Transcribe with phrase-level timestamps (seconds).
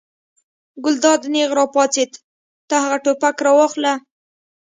[0.83, 2.11] ګلداد نېغ را پاڅېد:
[2.69, 3.93] ته هغه ټوپک راواخله.